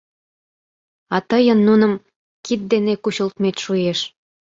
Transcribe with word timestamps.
—А 1.15 1.17
тыйын 1.29 1.59
нуным 1.67 1.93
кид 2.45 2.61
дене 2.71 2.93
кучылтмет 3.03 3.55
шуэш! 3.63 3.99